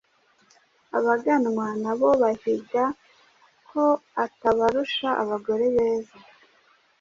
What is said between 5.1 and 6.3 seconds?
abagore beza.